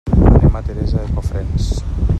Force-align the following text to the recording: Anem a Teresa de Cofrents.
Anem 0.35 0.55
a 0.59 0.63
Teresa 0.69 1.03
de 1.05 1.13
Cofrents. 1.19 1.69